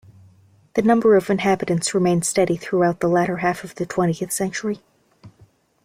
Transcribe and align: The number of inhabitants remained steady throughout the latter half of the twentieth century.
The 0.73 0.81
number 0.81 1.15
of 1.15 1.29
inhabitants 1.29 1.93
remained 1.93 2.25
steady 2.25 2.57
throughout 2.57 3.01
the 3.01 3.07
latter 3.07 3.37
half 3.37 3.63
of 3.63 3.75
the 3.75 3.85
twentieth 3.85 4.31
century. 4.31 4.81